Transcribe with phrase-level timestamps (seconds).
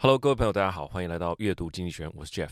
[0.00, 2.50] Hello，各位朋友，大家好，欢迎来到阅读经济学，我是 Jeff。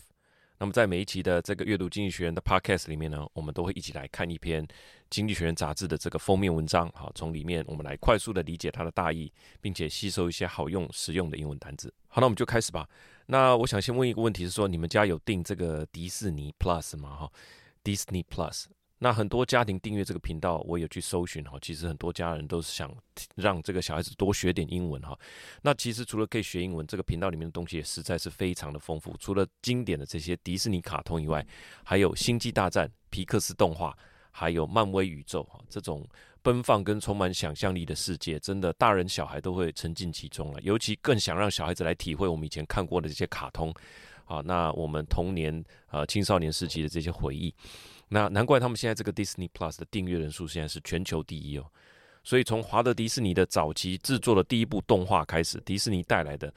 [0.59, 4.67] 那么在每一期的这个阅读经济学的 Podcast 里面呢，我们都会一起来看一篇
[5.11, 11.87] 经济学人杂志的这个封面文章，好，从里面我们来快速的理解它的大意，并且吸收一些好用实用的英文单词。
[12.09, 12.89] 好，那我们就开始吧。
[13.27, 17.11] 那我想先问一个问题是说，你们家有订这个迪士尼 Plus 吗？
[17.15, 17.33] 哈
[17.85, 18.65] ，Disney Plus。
[18.99, 22.91] 那很多家庭订阅这个频道，我有去搜寻哈，其实很多家人都是想
[23.35, 25.19] 让这个小孩子多学点英文哈。
[25.61, 29.15] 那其实除了可以学英文，这个频道里面的东西也实在是非常的丰富。
[29.19, 31.47] 除了经典的这些迪士尼卡通以外，
[31.85, 33.95] 还有星际大战、皮克斯动画，
[34.31, 36.09] 还有漫威宇宙哈，这种
[36.41, 40.61] 奔放跟充满想象力的世界，真的大人小孩都会沉浸其中了。
[40.63, 43.75] 尤其更想让小孩子来体会我们以前看过的这些卡通
[44.25, 47.55] 啊，那我们童年呃青少年时期的这些回忆。
[48.09, 51.67] 那难怪他们现在这个 Disney Plus 的订阅人数现在是全球第一哦，
[52.23, 56.53] 所以从华特迪士尼的早期制作的第一部动画开始，迪士尼带来的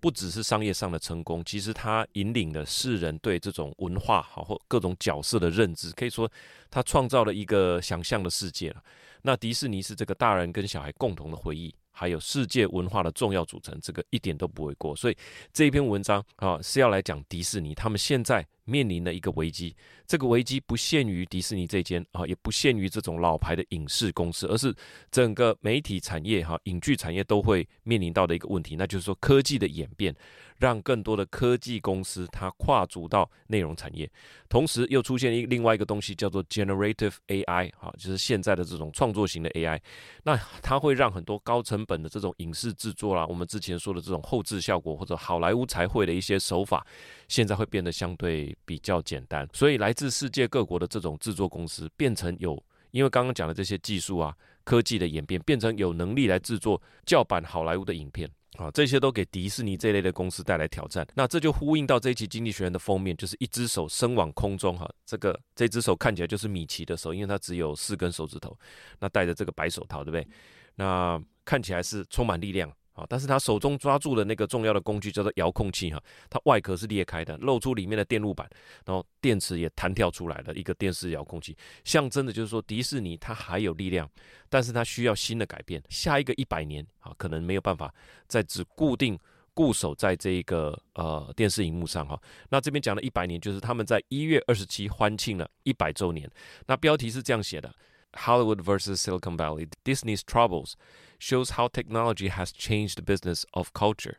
[0.00, 6.30] 不只是商业上的成功，其实它引领了世人对这种文化好或各种角色的认知，可以说
[6.70, 8.82] 它创造了一个想象的世界了。
[9.22, 11.74] 那迪士尼是这个大人跟小孩共同的回忆。
[11.94, 14.96] 还有世界文化的重要组成，这个一点都不为过。
[14.96, 15.16] 所以
[15.52, 19.74] 这一篇文章啊是要来讲迪士尼，他们现在面临的一个危机。
[20.06, 24.74] 这个危机不限于迪士尼这间啊，也不限于这种老牌的影视公司，而是
[25.10, 30.14] 整个媒体产业哈、影剧产业都会面临到的一个问题，那就是说科技的演变。
[30.58, 34.08] 让更多的科技公司它跨足到内容产业，
[34.48, 39.80] 同时又出现一另外一个东西叫做 generative AI，哈，就是现在的这种创作型的 AI。
[40.22, 46.86] 那它会让很多高成本的这种影视制作啦，我们之前说的这种后制效果或者好莱坞才会的一些手法，
[47.26, 49.48] 现在会变得相对比较简单。
[49.52, 58.30] 所以来自世界各国的这种制作公司变成有，因为刚刚讲的这些技术啊、科技的演变，变成有能力来制作叫板好莱坞的影片。
[58.58, 61.08] 啊，这些都给迪士尼这类的公司带来挑战。
[61.14, 68.54] 那这就呼应到这一期《经济学人》的封面，就是一只手伸往空中，哈，这个这只手看起来就是米奇的手，因为它只有四根手指头，
[68.98, 70.28] 那戴着这个白手套，对不对？
[70.74, 72.70] 那看起来是充满力量。
[72.92, 78.48] 啊，但是他手中抓住的那个重要的工具叫做遥控器哈，它外壳是裂开的，露出里面的电路板，
[78.84, 84.08] 然后电池也弹跳出来了一个电视遥控器，象征的就是说迪士尼它还有力量，
[84.48, 87.92] 但是它需要新的改变，下一个一百年啊，可能没有办法
[88.26, 89.18] 再只固定
[89.54, 92.20] 固守在这一个呃电视荧幕上哈。
[92.50, 96.30] 那这边讲的一百年，就是他们在一月二十七欢庆了一百周年，
[96.66, 97.74] 那标题是这样写的。
[98.15, 100.75] Hollywood versus Silicon Valley, Disney's troubles
[101.19, 104.17] shows how technology has changed the business of culture.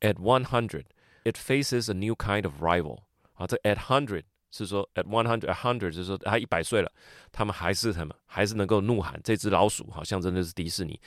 [0.00, 0.86] At 100,
[1.24, 3.00] it faces a new kind of rival.
[3.34, 6.90] 啊，这 at hundred 是说 at one hundred, a hundred 就是说他一百岁了，
[7.30, 9.20] 他们还是他们还是能够怒喊。
[9.22, 10.98] 这只老鼠好像真的是迪士尼，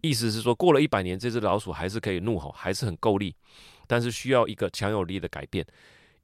[0.00, 3.34] 意思是说过了一百年，这只老鼠还是可以怒吼，还是很够力，
[3.86, 5.66] 但是需要一个强有力的改变。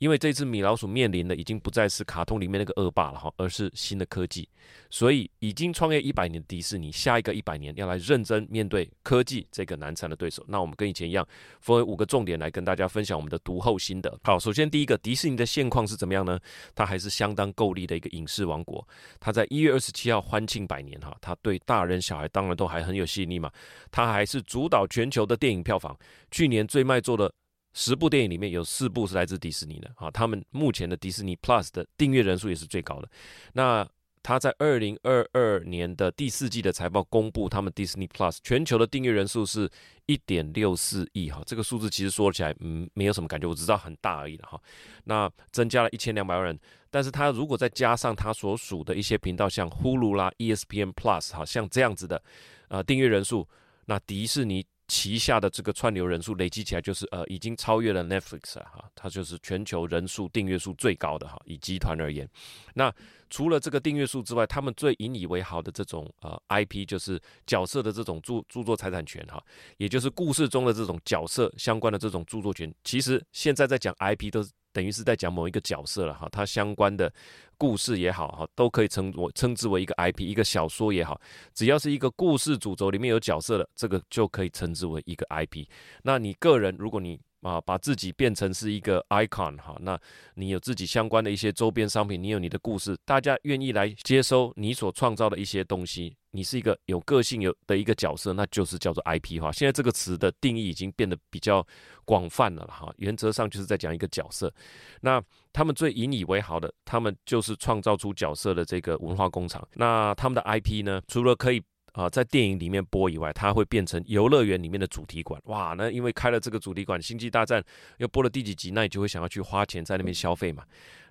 [0.02, 4.50] 因为这只米老鼠面临的已经不再是卡通里面那个恶霸了哈，而是新的科技，
[4.90, 10.44] 所以已经创业一百年的迪士尼，下一个一百年要来认真面对科技这个难缠的对手。
[10.48, 11.24] 那我们跟以前一样，
[11.60, 14.20] 分为五个重点来跟大家分享我们的读后心得。
[14.24, 16.40] 好，首先第一个，迪士尼的现况是怎么样呢？
[16.74, 18.84] 它还是相当够力的一个影视王国。
[19.20, 23.52] 它在一月二十七号欢庆百年哈，它对大人小孩当然都还很有吸引力嘛。
[23.92, 25.96] 它还是主导全球的电影票房，
[26.32, 27.32] 去年最卖座的。
[27.74, 33.10] 十部电影里面有四部是来自迪士尼的，啊，他们目前的迪士尼 Plus 的订阅人数也是最高的。
[33.54, 33.88] 那
[34.24, 39.68] 他在二零二二年的第四季的财报公布，他们 Disney Plus 全球的订阅人数是
[40.06, 44.62] 一点六四亿，哈，这个数字其实说起来，嗯，没有什么感觉，我知道很大而已了，哈。
[45.06, 46.60] 那增加了一千两百万人，
[46.92, 52.22] 但是他如果再加上他所属的一些频道，像 Hulu 啦、ESPN Plus，哈，像这样子的，
[52.68, 53.48] 呃，订阅人数，
[53.86, 54.66] 那迪士尼。
[54.92, 62.30] 旗下的这个串流人数累积起来就是呃已经超越了 Netflix 啊哈，它就是全球人数订阅数最高的哈，以集团而言。
[62.74, 62.94] 那
[63.30, 67.18] 除了这个订阅数之外，他们最引以为豪的这种呃 IP 就是
[67.48, 69.42] 角色的这种著著作财产权哈，
[69.78, 72.70] 也就是故事中的这种角色相关的这种著作权。
[72.84, 74.46] 其实现在在讲 IP 都。
[74.74, 77.12] 等于是在讲某一个角色了哈，它相关的
[77.58, 81.20] 故事也好哈，都可以称我称之为一个 IP，一个小说也好，
[81.54, 85.66] 只要是一个故事主轴里面有角色的，这个就可以称之为一个 IP。
[86.04, 90.00] 那你个人，如果你啊，把自己变成是一个 icon 哈，那
[90.36, 99.52] 你有自己相关的一些周边商品，你有你的故事，大家愿意来接收你所创造的一些东西，你是一个有个性有的一个角色，那就是叫做 IP 哈。
[99.52, 101.66] 现在这个词的定义已经变得比较
[102.06, 104.54] 广泛了哈，原则上就是在讲一个角色。
[105.02, 105.22] 那
[105.52, 109.68] 他们最引以为豪的，他们就是创造出角色的这个文化工厂。
[109.74, 111.62] 那他们的 IP 呢，除了可以
[111.94, 115.42] 啊，在电影里面播以外，它会变成游乐园里面的主题馆。
[115.46, 117.62] 哇，那因为开了这个主题馆，《星际大战》
[117.98, 120.64] 又播了第几集，那你就会想要去花钱在那边消费嘛。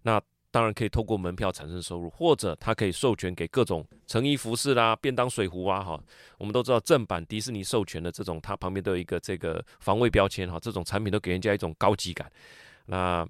[0.03, 5.81] 那当然可以透过门票产生收入，或者它可以授权给各种成衣服饰啦、便当水壶啊。
[5.83, 6.01] 哈，
[6.39, 12.29] 我们都知道正版迪士尼授权的这种，它旁边都有一个这个防伪标签哈，这种产品都给人家一种高级感。
[12.87, 13.25] 那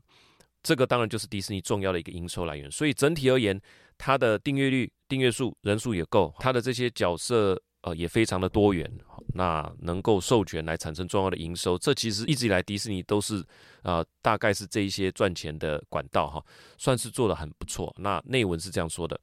[0.63, 2.71] 这个当然就是迪士尼重要的一个营收来源。
[2.71, 3.61] 所以整体而言，
[3.99, 4.91] 它的订阅率。
[5.11, 8.89] 订阅数人数也够，它的这些角色呃也非常的多元，
[9.35, 13.45] 那能够授权来产生重要的营收，这其实一直以来迪士尼都是
[13.83, 16.45] 呃大概是这一些赚钱的管道哈，
[16.79, 17.93] 算是做得很不错。
[17.99, 19.21] 那内文是这样说的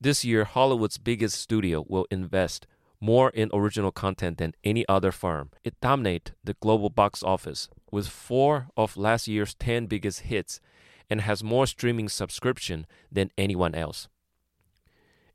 [0.00, 2.62] ：This year, Hollywood's biggest studio will invest
[2.98, 5.50] more in original content than any other firm.
[5.62, 10.60] It dominates the global box office with four of last year's ten biggest hits,
[11.08, 14.08] and has more streaming subscription than anyone else.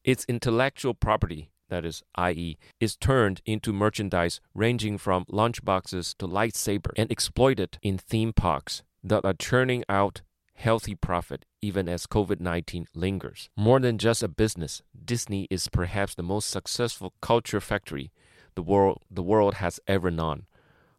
[0.04, 6.92] Its intellectual property, that is, i.e., is turned into merchandise ranging from lunchboxes to lightsaber
[6.98, 10.22] and exploited in theme parks that are churning out
[10.56, 13.50] healthy profit even as COVID-19 lingers.
[13.56, 18.12] More than just a business, Disney is perhaps the most successful culture factory
[18.56, 20.48] the world the world has ever known.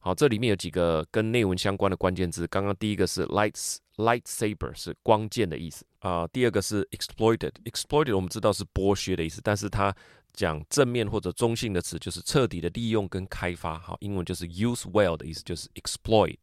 [0.01, 2.47] 好，这里面有几个跟内文相关的关键字。
[2.47, 9.93] 刚刚第一个是 lights lightsaber 是光剑的意思啊、第二个是 exploited exploited 我们知道是剥削的意思，但是它
[10.33, 13.77] 讲正面或者中性的词就是彻底的利用跟开发。
[13.77, 16.39] 好，英文就是 use well 的意思，就是 exploit。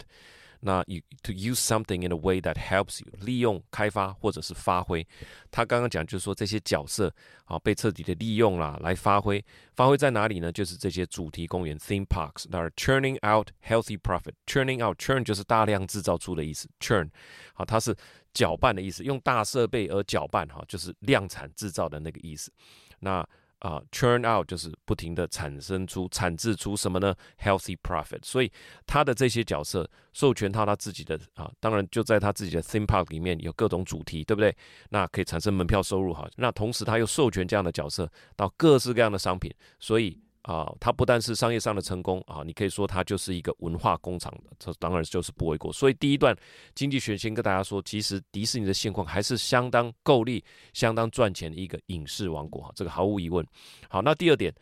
[0.66, 5.08] 那 you to use something in a way that helps you 利用开发或者是发挥，
[5.52, 7.14] 他刚刚讲就是说这些角色
[7.46, 9.46] 啊被彻底的利用啦，来发挥，
[9.76, 10.52] 发挥在哪里呢？
[10.52, 17.08] 就是这些主题公园 theme parks，那 churning out healthy profit，churning out churn 就是大量制造出的意思，churn
[17.54, 17.96] 好，它是
[18.34, 22.52] 搅拌的意思，用大设备而搅拌哈，就是量产制造的那个意思，
[23.00, 23.24] 那。
[23.60, 28.20] 啊、uh,，churn out 就是不停的产生出、产制出什么呢？healthy profit。
[28.24, 28.52] 所以
[28.86, 34.56] 他的这些角色授权他他自己的啊，当然就在他自己的 theme park 里面有各种主题，对不对？
[34.90, 36.28] 那可以产生门票收入哈。
[36.36, 40.20] 那同时他又授权这样的角色到各式各样的商品，所以。
[40.46, 45.74] 啊，它不但是商业上的成功啊，你可以说它就是一个文化工厂的，这当然就是不为过。
[45.74, 46.38] 所以第一段
[46.76, 53.44] 经济学先跟大家说，其实迪士尼的现况还是相当够力、相当赚钱的一个影视王国，这个毫无疑问。
[53.90, 54.54] 好，那第二点，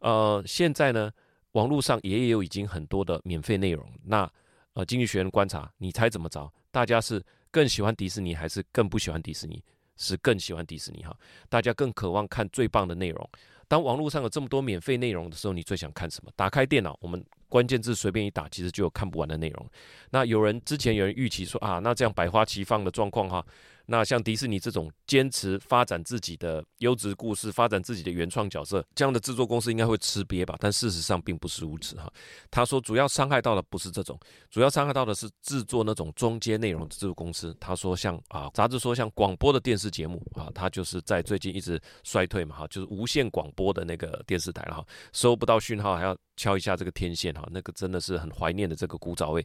[0.00, 1.12] 呃，现在呢，
[1.52, 3.88] 网络上也有已经很多的免费内容。
[4.02, 4.28] 那
[4.72, 6.52] 呃，经济学人观察，你猜怎么着？
[6.72, 9.62] 大家是更喜欢迪士尼，还是更不喜欢迪士尼？
[9.96, 11.14] 是更喜欢迪士尼哈，
[11.48, 13.30] 大家更渴望看最棒的内容。
[13.70, 16.32] 当网络上有这么多免费内容的时候，你最想看什么？
[16.34, 19.64] 打开电脑，我们关键字随便一打，其实就有看不完的内容。
[20.10, 23.46] 那有人之前有人预期说啊，那这样百花齐放的状况哈。
[23.90, 30.54] 那像迪士尼这种坚持发展自己的优质故事、发展自己的原创角色，这样的制作公司应该会吃瘪吧？
[30.60, 32.08] 但事实上并不是如此哈。
[32.52, 34.16] 他说，主要伤害到的不是这种，
[34.48, 37.52] 主要伤害到的是制作那种中间内容的制作公司。
[37.58, 49.44] 他说像，像啊，杂志说像广播的电视节目啊，他就是在最近一直衰退嘛哈，就是无线广播的那个电视台了哈，收不到讯号还要敲一下这个天线哈，那个真的是很怀念的这个古早味。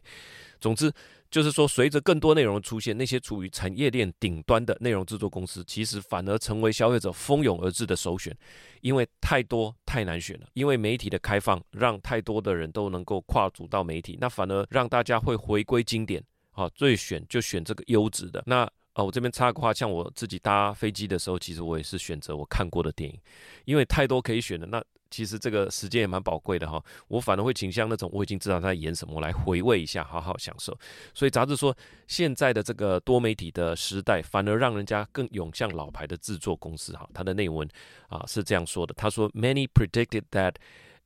[0.60, 0.92] 总之。
[1.30, 8.36] 就是说，随着更多内容的出现，那些处于产业链顶端的内容制作公司，其实反而成为消费者蜂拥而至的首选，
[8.80, 10.46] 因为太多太难选了。
[10.54, 18.42] 因为媒体的开放，让太多的人都能够跨足到媒体，那反而让大家会回归经典，啊，最选就选这个优质的。
[18.46, 23.18] 那啊，我这边插个话，像我自己搭飞机的时候，其实我也是选择我看过的电影，
[23.64, 24.82] 因为太多可以选的那。
[25.16, 30.78] 其实这个时间也蛮宝贵的哈，我反而会倾向那种我已经知道他在演什么，我来回味一下，好好享受。
[31.14, 31.74] 所以杂志说，
[32.06, 37.08] 现在的这个多媒体的时代，反而让人家更涌向老牌的制作公司哈。
[37.14, 37.66] 他的内文
[38.08, 40.56] 啊是这样说的，他说：“Many predicted that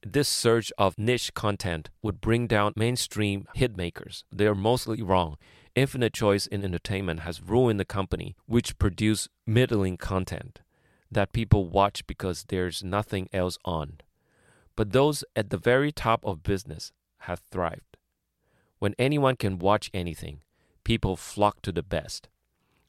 [0.02, 4.22] this surge of niche content would bring down mainstream hit makers.
[4.36, 5.36] They are mostly wrong.
[5.74, 10.62] Infinite choice in entertainment has ruined the company which produce middling content.”
[11.11, 13.99] That people watch because there's nothing else on,
[14.75, 17.97] but those at the very top of business have thrived.
[18.79, 20.39] When anyone can watch anything,
[20.83, 22.23] people flock to the best.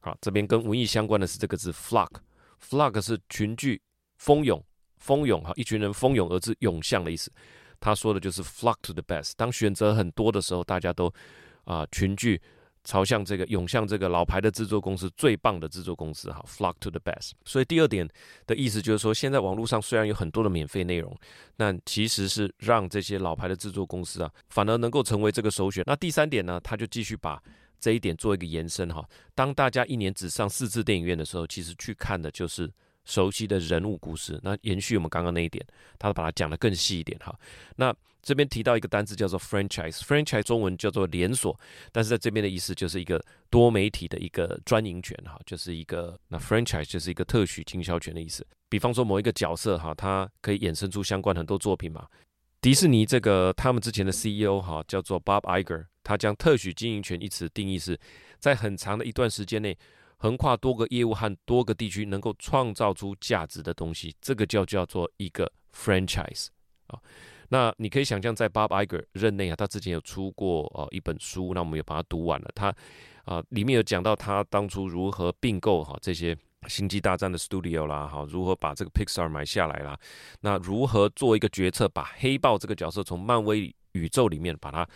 [0.01, 3.81] 好，这边跟文艺相关的是这个字 flock，flock 是群聚、
[4.17, 4.65] 蜂拥、
[4.99, 7.31] 蜂拥哈，一群人蜂拥而至、涌向的意思。
[7.79, 9.35] 他说的就是 flock to the best。
[9.37, 11.13] 当选择很多的时候，大家都
[11.65, 12.41] 啊群聚。
[12.84, 17.32] 朝向这个涌向这个老牌的制作公司，最棒的制作公司哈，flock to the best。
[17.46, 18.08] 所以第二点
[18.48, 21.16] 的意思就是说，现在网络上虽然有很多的免费内容，
[21.56, 25.84] 但其实是让这些老牌的制作公司啊，反而能够成为这个首选。
[25.86, 27.42] 那第三点呢，他就继续把
[27.80, 29.08] 这一点做一个延伸哈。
[29.36, 32.72] 当大家一年只上四次电影院的时候，其实去看的就是。
[33.06, 35.66] 熟悉的人物故事，那延续我们刚刚那一点，
[35.98, 37.38] 他把它讲得更细一点哈。
[37.76, 41.60] 那这边提到一个单字叫做 franchise，franchise 中文叫做连锁，
[41.92, 48.46] 但是在这边的意思就是一个多媒体的一个专营权哈，就是一个那 franchise 就是一个特许经销权的意思。
[48.70, 52.08] 比方说某一个角色哈，它可以衍生出相关很多作品嘛。
[52.62, 58.00] 迪士尼这个他们之前的 CEO 哈叫做 Bob Iger，他将特许经营权一词定义是
[58.38, 59.76] 在很长的一段时间内。
[60.22, 66.46] 横跨多个业务和多个地区，能够创造出价值的东西，这个叫叫做一个 franchise
[66.86, 67.00] 啊。
[67.50, 72.48] 那你可以想象，在 Bob Iger 任内啊，他之前有出过呃一本书，那我们也把它读完了。
[72.54, 72.72] 他
[73.26, 76.38] 啊里面有讲到他当初如何并购哈这些
[76.68, 80.00] 星际大战的 studio 啦，哈，如何把这个 Pixar 买下来啦，
[80.42, 84.88] 那如何做一个决策，把黑豹这个角色从漫威宇宙里面把它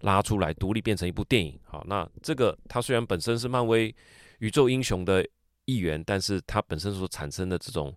[0.00, 1.58] 拉出来，独立变成一部电影。
[1.64, 3.94] 好，那这个他虽然本身是漫威。
[4.44, 5.26] 宇宙英雄的
[5.64, 7.94] 一员，但是它本身所产生的这种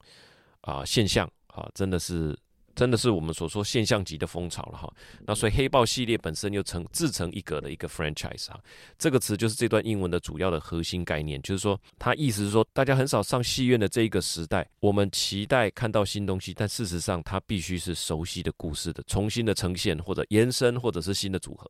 [0.61, 2.37] 啊、现象啊，真的是
[2.73, 4.93] 真的是我们所说现象级的风潮了哈。
[5.25, 8.57] 那所以黑豹系列本身又成自成一格的一个 franchise 哈，
[8.97, 21.69] 这个词就是这段英文的主要的核心概念，就是说它意思是说，大家很少上戏院的这一个时代，我们期待看到新东西，但事实上它必须是熟悉的故事的重新的呈现或者延伸或者是新的组合。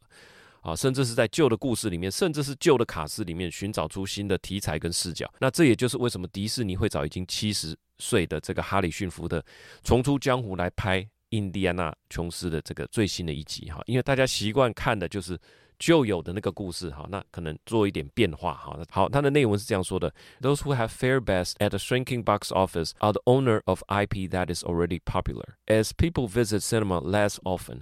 [0.62, 5.32] 啊，甚至是在旧的故事里面，甚至是旧的卡司里面寻找出新的题材跟视角。
[5.40, 9.44] 那这也就是为什么迪士尼会找已经七十岁的这个哈里逊福特
[9.84, 15.40] 重出江湖来拍印第安纳琼斯的这个最新的一集哈，因为大家习惯看的就是
[15.80, 18.80] 旧有的那个故事哈，那可能做一点变化哈。
[18.90, 24.54] 好，它的内文是这样说的：Those who have fair best at the shrinking box office are the owner of IP that
[24.54, 25.56] is already popular.
[25.68, 27.82] As people visit cinema less often.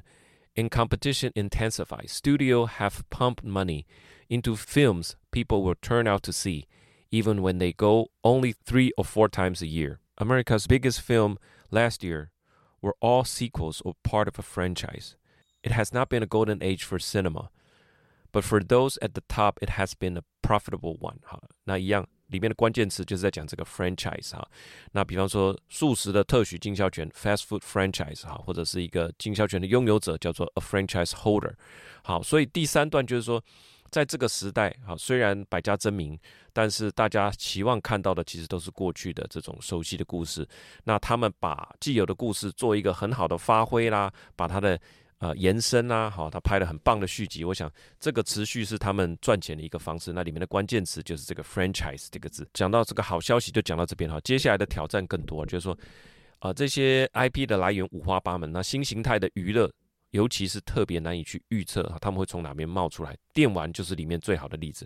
[0.56, 3.86] In competition intensifies, studios have pumped money
[4.28, 6.66] into films people will turn out to see,
[7.10, 10.00] even when they go only three or four times a year.
[10.18, 11.38] America's biggest film
[11.70, 12.30] last year
[12.82, 15.16] were all sequels or part of a franchise.
[15.62, 17.50] It has not been a golden age for cinema,
[18.32, 21.20] but for those at the top, it has been a profitable one.
[21.24, 22.06] 哈，那一样。
[22.27, 24.47] 里面的关键词就是在讲这个 franchise 哈，
[24.91, 31.53] 那比方说素食的特许经销权 fast food franchise 哈，或者是一个经销权的拥有者叫做 a franchise holder。
[32.03, 33.43] 好，所以第三段就是说，
[33.91, 36.19] 在这个时代哈，虽然百家争鸣，
[36.51, 40.47] 但是大家期望看到的其实都是过去的这种熟悉的故事。
[40.85, 44.79] 那他们把既有的故事做一个很好的发挥啦，把它的。
[45.19, 47.45] 呃，延伸啊，好，他拍了很棒的续集。
[47.45, 50.11] 我想这个持续是他们赚钱的一个方式。
[50.11, 52.45] 那里面的关键词就是这个 franchise 这个字。
[52.53, 54.19] 讲到这个好消息，就讲到这边哈。
[54.25, 55.77] 接下来的挑战更多，就是说，
[56.39, 58.51] 啊、这些 IP 的来源五花八门。
[58.51, 59.71] 那新形态的娱乐，
[60.11, 63.15] 尤其是特别难以去预测，他们会从哪边冒出来。
[63.33, 64.85] 电玩就是里面最好的例子。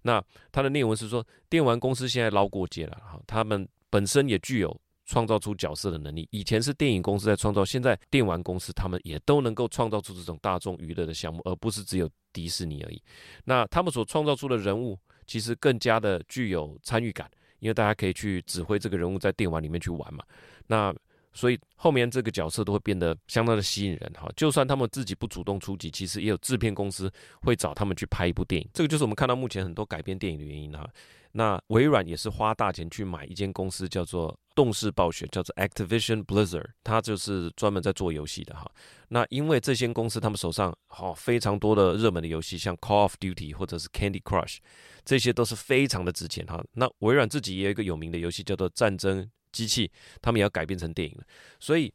[0.00, 4.80] 那它的内文是说，电玩公司现在捞过界了，哈，他们本身也具有。
[5.06, 13.00] 创造出角色的能力，以前是电影公司在创造，现在电玩公司他们也都能够创造出这种大众娱乐的项目，而不是只有迪士尼而已。
[13.44, 20.24] 那他们所创造出的人物，其实更加的具有参与感，因为大家可以去指挥这个人物在电玩里面去玩嘛。
[20.66, 20.94] 那
[21.32, 24.26] 所以后面这个角色都会变得相当的吸引人哈。
[24.34, 28.68] 就算他们自己不主动出击，其实也有制片公司会找他们去拍一部电影。
[28.72, 30.88] 这个就是我们看到目前很多改编电影的原因哈。
[31.32, 38.68] 那微软也是花大钱去买一间公司，叫做动视暴雪，叫做 Activision Blizzard，它就是专门在做游戏的哈。
[39.08, 44.56] 那因为这些公司他们手上好非常多的热门的游戏，像 Call of Duty 或者是 Candy Crush，
[45.04, 46.60] 这些都是非常的值钱哈。
[46.72, 51.24] 那微软自己也有一个有名的游戏叫做战争机器，他们也要改编成电影了，
[51.60, 51.92] 所以。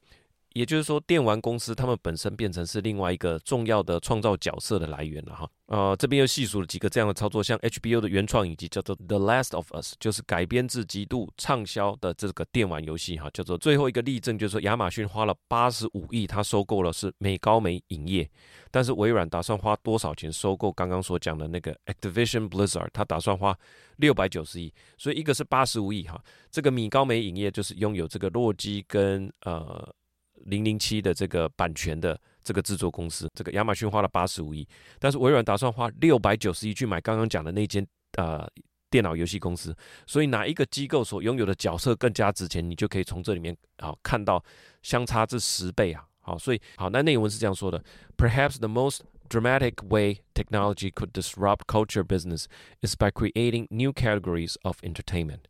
[0.53, 5.49] 也就是说，电玩公司他们本身变成是另外一个重要的创造角色的来源了哈。
[5.67, 18.29] 呃，这边又细数了几个这样的操作，像 HBO 的原创以及叫做《The Last of Us》，就是改编自极度畅销的这个电玩游戏哈，叫做最后一个例证，就是说亚马逊花了八十五亿，它收购了是美高梅影业，
[18.69, 22.89] 但是微软打算花多少钱收购刚刚所讲的那个 Activision Blizzard？
[22.91, 23.57] 它打算花
[23.95, 29.95] 六百九十亿，所以一个是八十五亿哈，这个米高梅影业就是拥有这个洛基跟呃。
[30.45, 34.67] 零零七的这个版权的这个制作公司，这个亚马逊花了八十五亿，
[34.99, 37.85] 但是微软打算花六百九十亿去买刚刚讲的那间
[38.17, 38.47] 呃
[38.89, 44.43] 电脑游戏公司，所以哪一个机构所拥有的角色更加值钱，你就可以从这里面啊看到
[44.81, 47.83] 相差这十倍啊，好，所以好，那内文是这样说的
[48.17, 52.47] ：Perhaps the most dramatic way technology could disrupt culture business
[52.81, 55.43] is by creating new categories of entertainment.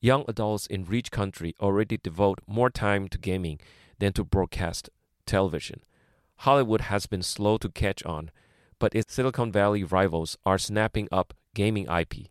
[0.00, 3.58] Young adults in rich country already devote more time to gaming
[3.99, 4.89] than to broadcast
[5.25, 5.81] television.
[6.37, 8.31] Hollywood has been slow to catch on,
[8.79, 12.29] but its Silicon Valley rivals are snapping up gaming IP.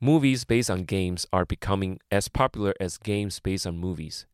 [0.00, 4.26] Movies based on games are becoming as popular as games based on movies.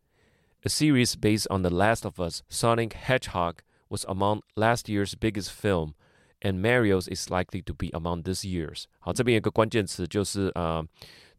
[0.64, 5.50] A series based on The Last of Us, Sonic Hedgehog, was among last year's biggest
[5.50, 5.94] film,
[6.40, 8.86] and Mario's is likely to be among this year's.
[9.00, 10.86] 好，这边有一个关键词就是呃，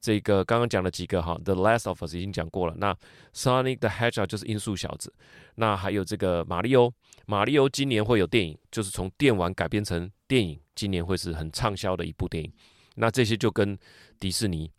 [0.01, 2.75] 这个刚刚讲了几个哈，《The Last of Us》已经讲过了。
[2.79, 2.97] 那
[3.35, 5.13] Sonic the Hedgehog 就是音速小子，
[5.57, 6.93] 那还有这个马里欧，
[7.27, 12.51] 马里欧今年会有电影，就是从电玩改编成电影，今年会是很畅销的一部电影。
[12.95, 13.79] 那这些就跟
[14.19, 14.71] 迪士尼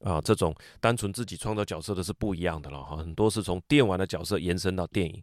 [0.00, 5.22] 啊这种单纯自己创造角色的是不一样的了哈，很多是从电玩的角色延伸到电影。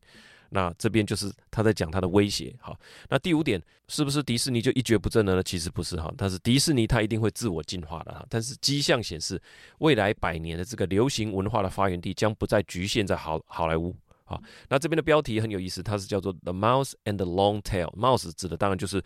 [0.53, 2.55] 那这边就是他在讲他的威胁。
[2.61, 2.79] 好，
[3.09, 5.41] 那第五点是不是迪士尼就一蹶不振了呢？
[5.41, 8.23] 其实不是哈，但是迪士尼它一定会自我进化的哈。
[8.29, 9.41] 但是迹象显示，
[9.79, 13.95] 未来百年的这个流行文化的发源地将不再局限在好好莱坞。
[14.23, 17.91] 好，那这边的标题很有意思，它是叫做 The Mouse and the Long Tail。
[17.97, 19.03] Mouse 指的当然就是。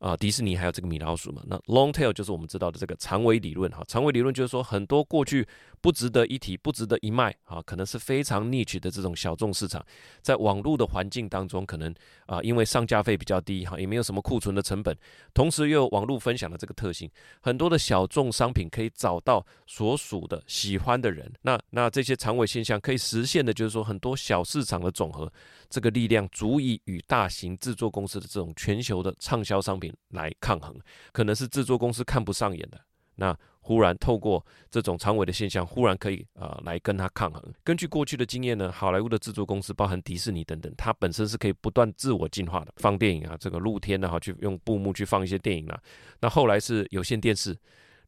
[0.00, 1.40] 啊，迪士尼还有这个米老鼠嘛？
[1.46, 3.82] 那 long tail 就是我们知道的这个长尾理论哈。
[3.88, 5.46] 长尾理论就是说，很多过去
[5.84, 9.84] 不值得一提、不值得一卖啊，可能是非常 niche 的这种小众市场，
[10.22, 14.96] 在网络的环境当中，可能啊，因为上架费比较低哈，也没有什么库存的成本，
[15.34, 17.10] 同时又有网络分享的这个特性，
[17.42, 21.30] 很多的小众商品可以找到所属的喜欢的人。
[21.42, 25.30] 那那这些长尾现象可以实现的，就是说很多小市场的总和。
[25.68, 30.74] 这个力量足以与大型制作公司的这种全球的畅销商品来抗衡，
[31.12, 32.80] 可能是制作公司看不上眼的，
[33.16, 33.36] 那
[33.66, 37.42] 忽然透过这种长尾的现象，忽然可以啊、呃、来跟它抗衡。
[37.64, 45.80] 根据过去的经验呢，好莱坞的制作公司，包含迪士尼等等，它本身是可以不断自我进化的，放电影啊，这个露天的哈，去用布幕去放一些电影啊。
[46.20, 47.56] 那后来是有线电视，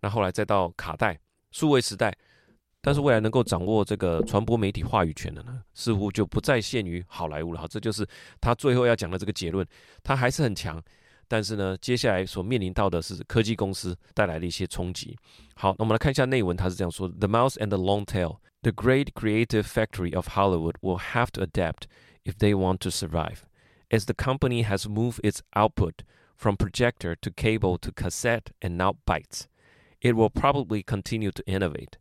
[0.02, 1.18] 那后来再到卡带、
[1.52, 2.14] 数位时代。
[2.82, 7.66] 但是未来能够掌握这个传播媒体话语权的呢，似乎就不再限于好莱坞了哈。
[7.66, 8.06] 这就是
[8.40, 9.66] 他最后要讲的这个结论，
[10.04, 10.80] 他还是很强。
[11.27, 15.17] 但是呢，接下来所面临到的是科技公司带来的一些冲击。
[15.55, 21.83] 好，那我们来看一下内文，他是这样说：The mouse and the long tail, the great creative factory of Hollywood will have to adapt
[22.25, 23.43] if they want to survive,
[23.89, 26.03] as the company has moved its output
[26.35, 29.47] from projector to cable to cassette and now bytes.
[30.01, 31.97] It will probably continue to innovate.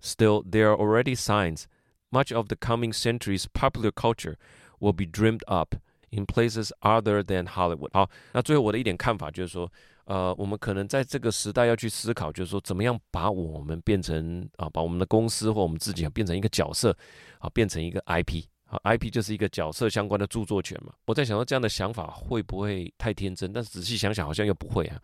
[0.00, 1.66] Still, there are already signs
[2.10, 4.36] much of the coming century's popular culture
[4.78, 5.74] will be dreamed up
[6.15, 7.89] in places other than Hollywood。
[7.93, 9.71] 好，那最后我的一点看法就是说，
[10.05, 16.95] 呃，我们可能在这个时代要去思考，就是说，怎么样把我们变成啊，把我们的公司或我们自己变成一个角色，
[17.39, 18.45] 啊，变成一个 IP。
[18.83, 23.51] IP 就是一个角色相关的著作权嘛，我在想说这样的想法会不会太天真？
[23.53, 24.99] 但是仔细想想好像又不会啊，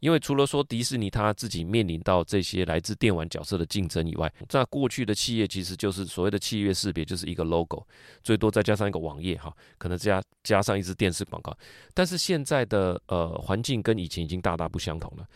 [0.00, 7.86] 因为除了说迪士尼他自己面临到这些来自电玩角色的竞争以外，在过去的企业其实就是所谓的企业识别就是一个 logo，
[8.22, 11.56] 最多再加上一个网页哈，可能加加上一支电视广告。
[11.92, 15.26] 但是现在的呃环境跟以前已经大大不相同了。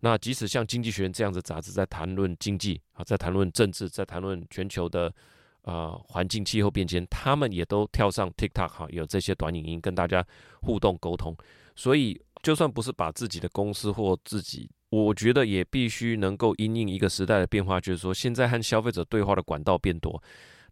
[0.00, 5.12] 那即使像《经济学人》这样子杂志在谈论经济啊，在谈论政治，在谈论全球的。
[5.70, 10.26] 呃，环境气候变迁，他们也都跳上 TikTok 哈，有这些短影音跟大家
[10.62, 11.36] 互动沟通。
[11.76, 20.20] 所以，就算不是把自己的公司或自己，我觉得也必须能够因应一个时代的变化，就是说，现在和消费者对话的管道变多，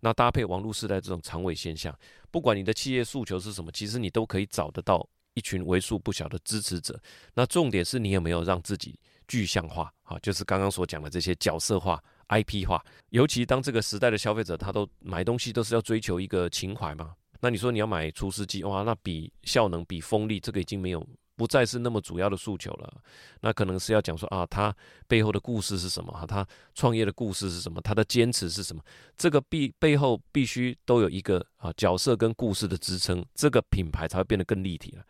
[0.00, 1.96] 那搭配网络时代这种长尾现象，
[2.32, 7.00] 不管你的企业诉求是什么，其实你都可以找得到一群为数不小的支持者。
[7.34, 10.18] 那重点是你有没有让自己具象化啊？
[10.18, 12.02] 就是刚刚所讲的这些角色化。
[12.28, 17.14] IP 化，尤其当这个时代的消费者，他都买东西都是要追求一个情怀嘛。
[17.40, 23.00] 那你说你要买除湿机，哇，那比效能、比风力，这个已经没有，不再是那么主要的诉求了。
[23.40, 24.74] 那可能是要讲说啊，他
[25.06, 26.12] 背后的故事是什么？
[26.12, 27.80] 哈，他创业的故事是什么？
[27.80, 28.82] 他的坚持是什么？
[29.16, 35.04] 这个必背后必须都有一个啊角色跟故事的支撑，这个品牌才会变得更立体了。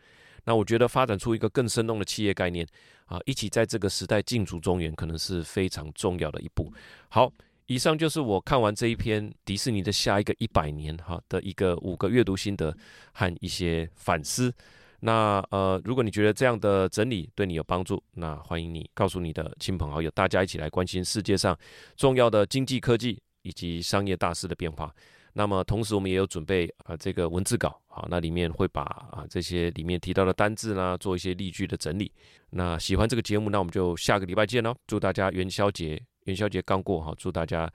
[0.45, 2.67] 那我觉得发展出一个更生动的企业概念
[3.07, 6.73] 啊，一起在这个时代进驻中原，可能是非常重要的一步。
[7.09, 7.33] 好，
[7.67, 12.75] 以上就是我看完这一篇迪士尼的下一个一百年哈的一个五个阅读心得
[13.13, 14.53] 和一些反思。
[15.01, 21.57] 那呃，如果你觉得这样的整理对你有帮助，那欢迎你告诉你的亲朋好友，大家一起来关心世界上
[21.97, 24.93] 重要的经济、科技以及商业大事的变化。
[25.33, 32.13] 那么同时，我们也有准备啊这个文字稿，好，那里面会把啊这些里面提到的单字呢，做一些例句的整理。
[32.51, 34.75] 那喜欢这个节目，那我们就下个礼拜见喽！
[34.87, 37.71] 祝大家元宵节元宵节刚过哈，祝大家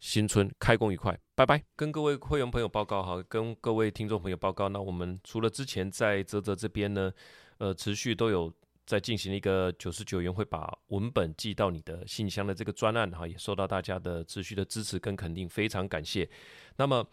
[0.00, 1.62] 新春开工愉快，拜拜！
[1.76, 7.12] 跟各位会员朋友报告哈，跟各位听众朋友报告，那我们除了之前在泽泽这边呢。
[7.58, 8.52] 呃持续都有
[8.86, 16.28] 在进行一个九十九元会把文本寄到你的信箱的这个专案哈，也受到大家的持续的支持跟肯定，非常感谢。
[16.76, 17.06] 那么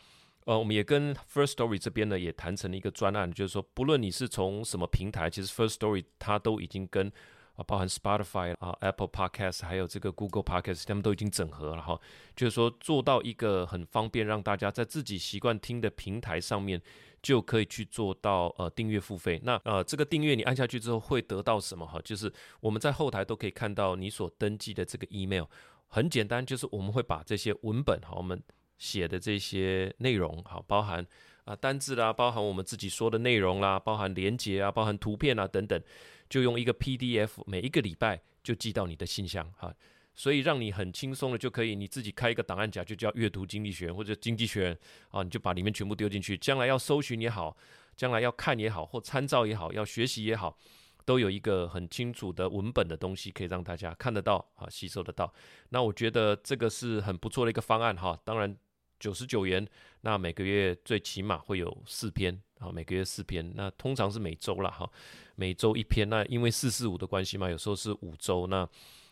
[0.45, 7.11] 呃，我们也跟 First Story 这边呢也谈成了一个专案，就是说不论你是从什么平台，其实 First Story 它都已经跟。
[7.59, 11.99] 啊，包含 Spotify 啊、Apple Podcast，还有这个 Google Podcast，他们都已经整合了哈。
[12.33, 16.81] 就是说，做到一个很方便，让大家在自己习惯听的平台上面，
[17.21, 19.41] 就可以去做到呃订阅付费。
[19.43, 21.99] 那呃，这个订阅你按下去之后会得到什么哈？
[22.01, 25.43] 就是我们在后台都可以看到你所登记的这个 email，
[25.89, 28.41] 很简单，就是我们会把这些文本哈，我们
[28.77, 31.05] 写的这些内容哈，包含。
[31.45, 35.81] 啊，单字啦，包含我们自己说的内容啦，包含连接啊，包含图片啊等等，
[36.29, 39.73] 就用一个 PDF，每一个礼拜就寄到你的信箱哈，
[40.13, 44.77] 所以让你很轻松的就可以你自己开一个档案夹，就叫阅读经济学或者经济学
[45.09, 47.57] 啊，你就把里面全部丢进去，将来要搜寻也好，
[47.95, 50.55] 将来要看也好，或参照也好，要学习也好，
[51.03, 55.33] 都有一个很清楚的文本的东西可以让大家看得到啊，吸收得到。
[55.69, 58.55] 那我觉得这个是很不错的一个方案哈，当然。
[58.99, 59.67] 九十九元，
[60.01, 64.89] 那每个月最起码会有四篇啊，每个月四篇，那通常是每周啦哈，
[65.35, 66.09] 每周一篇。
[66.09, 68.67] 那因为四四五的关系嘛，有时候是五周那。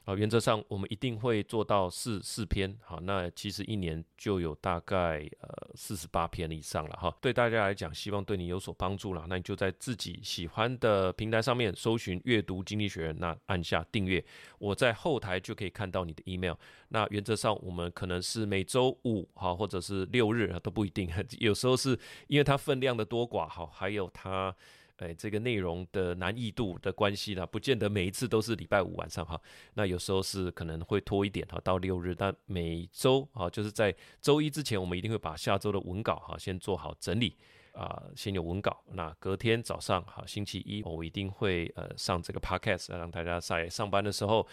[0.07, 7.13] 啊，原则上我们一定会做到四四篇，好，那其实一年就有大概呃四十八篇以上了哈。
[7.19, 14.23] 对大家来讲，希望对你有所帮助了，那你就在自己喜欢的平台上面搜寻“阅读经济学”，那按下订阅，
[14.59, 16.55] 我在后台就可以看到你的 email。
[16.87, 24.55] 那原则上我们可能是每周五哈，或者是六日，都不一定， 有时候是因为它分量的多寡哈，还有它。
[24.97, 29.39] 哎，这个内容的难易度的关系呢，不见得每一次都是礼拜五晚上哈。
[29.73, 32.15] 那有时候是可能会拖一点哈，到六日。
[32.15, 37.37] 但每周啊，就是在周一之前，我们一定会把下周的文稿哈先做好整理
[37.73, 38.83] 啊，先有文稿。
[38.91, 44.47] 那隔天早上哈，星期一我一定会呃上这个 podcast，让大家在上班的时候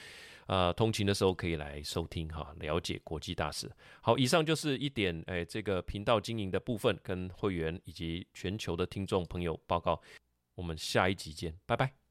[0.47, 3.71] 啊，通勤的时候可以来收听哈，了解国际大事。
[4.03, 9.99] 好，以上就是一点哎，这个频道经营的部分，跟会员以及全球的听众朋友报告。
[10.55, 12.04] 我们下一集见，拜拜。